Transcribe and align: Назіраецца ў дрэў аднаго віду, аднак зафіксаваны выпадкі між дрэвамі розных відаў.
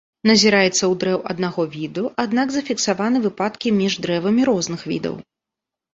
Назіраецца 0.29 0.71
ў 0.71 0.89
дрэў 1.03 1.19
аднаго 1.33 1.65
віду, 1.75 2.03
аднак 2.25 2.47
зафіксаваны 2.55 3.17
выпадкі 3.27 3.75
між 3.81 3.93
дрэвамі 4.07 4.41
розных 4.53 4.81
відаў. 4.95 5.15